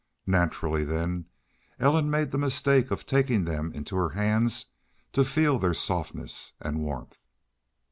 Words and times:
Naturally, 0.25 0.83
then, 0.83 1.25
Ellen 1.79 2.09
made 2.09 2.31
the 2.31 2.39
mistake 2.39 2.89
of 2.89 3.05
taking 3.05 3.45
them 3.45 3.71
in 3.71 3.85
her 3.91 4.09
hands 4.09 4.65
to 5.13 5.23
feel 5.23 5.59
their 5.59 5.75
softness 5.75 6.53
and 6.59 6.79
warmth. 6.79 7.19